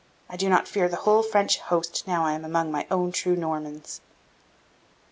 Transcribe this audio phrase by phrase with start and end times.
[0.27, 3.35] I do not fear the whole French host now I am among my own true
[3.35, 4.01] Normans."